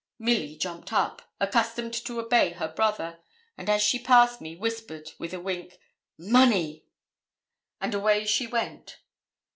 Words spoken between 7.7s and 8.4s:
And away